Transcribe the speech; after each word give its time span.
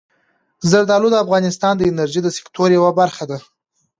زردالو 0.69 1.07
د 1.11 1.15
افغانستان 1.25 1.73
د 1.77 1.81
انرژۍ 1.91 2.21
د 2.23 2.29
سکتور 2.37 2.69
یوه 2.77 2.91
برخه 2.99 3.23
ده. 3.31 3.37